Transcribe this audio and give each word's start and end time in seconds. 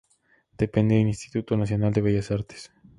Depende 0.57 0.95
del 0.95 1.09
Instituto 1.09 1.55
Nacional 1.55 1.93
de 1.93 2.01
Bellas 2.01 2.31
Artes. 2.31 2.71